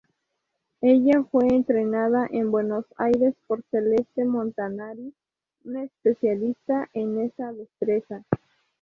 [0.81, 5.13] Ella fue entrenada en Buenos Aires por Celeste Montanari,
[5.63, 8.23] una especialista en esa destreza.